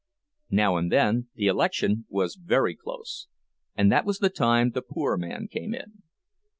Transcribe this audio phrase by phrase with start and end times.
[0.49, 3.27] Now and then, the election was very close,
[3.75, 6.01] and that was the time the poor man came in.